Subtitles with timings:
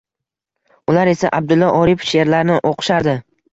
[0.93, 3.19] Ular esa Abdulla Oripov she’rlarini o‘qishardi.